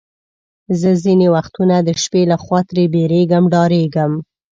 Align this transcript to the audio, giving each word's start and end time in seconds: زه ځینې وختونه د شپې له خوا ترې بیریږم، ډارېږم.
زه 0.79 0.89
ځینې 1.03 1.27
وختونه 1.35 1.75
د 1.81 1.89
شپې 2.03 2.21
له 2.31 2.37
خوا 2.43 2.59
ترې 2.67 2.85
بیریږم، 2.93 3.43
ډارېږم. 3.53 4.11